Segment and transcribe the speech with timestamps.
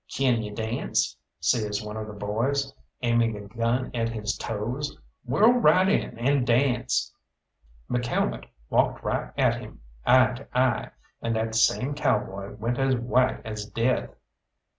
[0.07, 4.97] "Kin you dance?" says one of the boys, aiming a gun at his toes.
[5.27, 7.13] "Whirl right in and dance!"
[7.87, 10.89] McCalmont walked right at him, eye to eye,
[11.21, 14.09] and that same cowboy went as white as death.